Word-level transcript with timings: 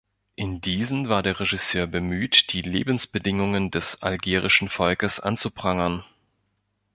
In 0.35 0.61
diesen 0.61 1.09
war 1.09 1.21
der 1.21 1.39
Regisseur 1.39 1.85
bemüht, 1.85 2.53
die 2.53 2.63
Lebensbedingungen 2.63 3.69
des 3.69 4.01
algerischen 4.01 4.67
Volkes 4.67 5.19
anzuprangern. 5.19 6.03